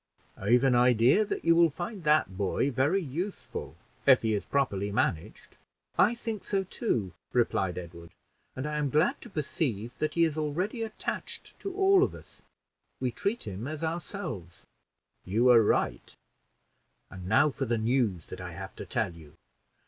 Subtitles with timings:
[0.35, 3.75] "I've an idea that you will find that boy very useful,
[4.07, 5.57] if he is properly managed."
[5.95, 8.09] "I think so too," replied Edward;
[8.55, 12.41] "and I am glad to perceive that he is already attached to all of us.
[12.99, 14.65] We treat him as ourselves."
[15.23, 16.15] "You are right;
[17.11, 19.33] and now for the news that I have to tell you.